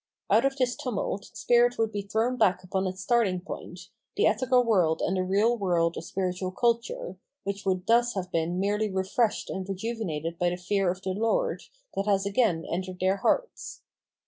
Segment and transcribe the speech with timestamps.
[0.31, 4.63] Out of this tumult spirit would be thrown back upon its starting point, the ethical
[4.63, 9.51] world and the real world of spiritual culture, which would thus have been merely refreshed
[9.51, 11.61] and rejuvenated by the fear of the lord,
[11.93, 13.83] that has again entered their hearts.